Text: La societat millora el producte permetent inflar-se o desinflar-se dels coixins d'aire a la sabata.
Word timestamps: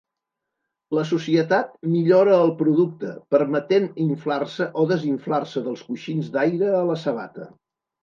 La 0.97 1.03
societat 1.09 1.75
millora 1.97 2.39
el 2.47 2.55
producte 2.63 3.13
permetent 3.37 3.87
inflar-se 4.09 4.71
o 4.83 4.89
desinflar-se 4.95 5.67
dels 5.71 5.89
coixins 5.93 6.37
d'aire 6.39 6.77
a 6.83 6.85
la 6.93 7.01
sabata. 7.09 7.53